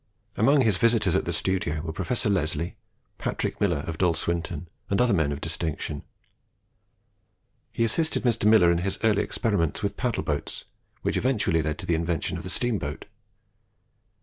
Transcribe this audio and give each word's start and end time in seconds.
Among 0.35 0.61
his 0.61 0.77
visitors 0.77 1.15
at 1.15 1.25
the 1.25 1.31
studio 1.31 1.81
were 1.81 1.93
Professor 1.93 2.27
Leslie, 2.27 2.75
Patrick 3.19 3.61
Miller 3.61 3.83
of 3.85 3.99
Dalswinton, 3.99 4.65
and 4.89 4.99
other 4.99 5.13
men 5.13 5.31
of 5.31 5.39
distinction. 5.41 6.01
He 7.71 7.83
assisted 7.83 8.23
Mr. 8.23 8.45
Miller 8.45 8.71
in 8.71 8.79
his 8.79 8.97
early 9.03 9.21
experiments 9.21 9.83
with 9.83 9.97
paddle 9.97 10.23
boats, 10.23 10.65
which 11.03 11.17
eventually 11.17 11.61
led 11.61 11.77
to 11.77 11.85
the 11.85 11.93
invention 11.93 12.35
of 12.39 12.43
the 12.43 12.49
steamboat. 12.49 13.05